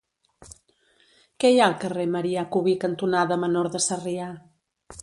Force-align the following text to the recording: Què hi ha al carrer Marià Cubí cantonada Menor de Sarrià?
Què 1.43 1.51
hi 1.51 1.61
ha 1.61 1.67
al 1.73 1.75
carrer 1.85 2.07
Marià 2.17 2.47
Cubí 2.57 2.75
cantonada 2.87 3.39
Menor 3.45 3.73
de 3.77 3.85
Sarrià? 3.91 4.37